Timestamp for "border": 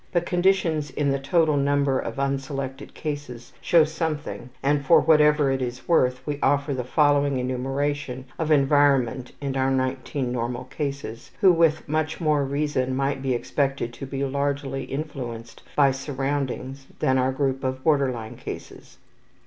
17.83-18.11